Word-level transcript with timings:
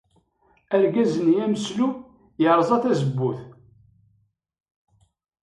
Argaz-nni 0.73 1.35
ameslub 1.45 1.95
yerẓa 2.41 2.77
tazewwut. 2.83 3.39